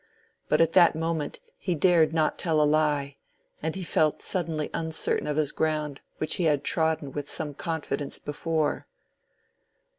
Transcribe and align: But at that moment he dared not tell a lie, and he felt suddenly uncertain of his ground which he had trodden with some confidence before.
But 0.49 0.61
at 0.61 0.73
that 0.73 0.95
moment 0.95 1.41
he 1.59 1.75
dared 1.75 2.11
not 2.11 2.39
tell 2.39 2.59
a 2.59 2.63
lie, 2.65 3.17
and 3.61 3.75
he 3.75 3.83
felt 3.83 4.19
suddenly 4.19 4.71
uncertain 4.73 5.27
of 5.27 5.37
his 5.37 5.51
ground 5.51 6.01
which 6.17 6.37
he 6.37 6.45
had 6.45 6.63
trodden 6.63 7.11
with 7.11 7.29
some 7.29 7.53
confidence 7.53 8.17
before. 8.17 8.87